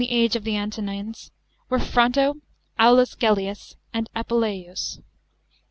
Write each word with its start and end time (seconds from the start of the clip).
age 0.09 0.35
of 0.35 0.43
the 0.43 0.55
Antonines 0.57 1.29
were 1.69 1.77
Fronto, 1.77 2.33
Aulus 2.79 3.13
Grellius, 3.13 3.75
and 3.93 4.09
Apuleius. 4.15 4.99